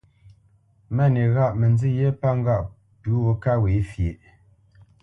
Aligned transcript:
Máni 0.95 1.23
ghâʼ 1.33 1.51
mə 1.59 1.65
nzî 1.73 1.89
ghyé 1.97 2.09
pə 2.21 2.29
ŋgâʼ 2.39 2.63
pʉ̌ 3.01 3.15
gho 3.23 3.33
ká 3.43 3.53
ghwě 3.61 3.81
fyeʼ. 3.91 4.19